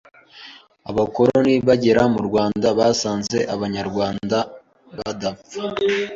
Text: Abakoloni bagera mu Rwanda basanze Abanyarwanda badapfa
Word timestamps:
Abakoloni 0.89 1.53
bagera 1.67 2.01
mu 2.13 2.21
Rwanda 2.27 2.67
basanze 2.79 3.37
Abanyarwanda 3.53 4.37
badapfa 4.97 5.59